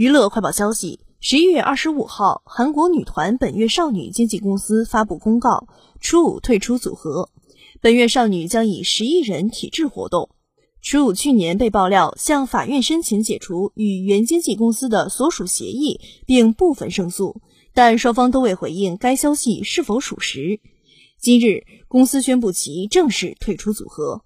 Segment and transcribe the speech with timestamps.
[0.00, 5.68] 娱乐快报消息十一月二十五号韩国女团本月少女经纪公司发布公告
[6.00, 7.28] 初五退出组合。
[7.82, 10.30] 本月少女将以十一人体制活动。
[10.80, 17.42] 初五去年被爆料向法院申请解除与原经纪公司的所属协议并部分胜诉
[17.74, 20.60] 但双方都未回应该消息是否属实。
[21.20, 24.22] 今日公司宣布其正式退出组合。